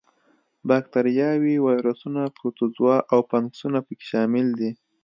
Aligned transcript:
با 0.67 0.77
کتریاوې، 0.83 1.55
ویروسونه، 1.67 2.21
پروتوزوا 2.35 2.95
او 3.11 3.19
فنګسونه 3.29 3.79
په 3.85 3.91
کې 3.97 4.05
شامل 4.11 4.47
دي. 4.59 4.69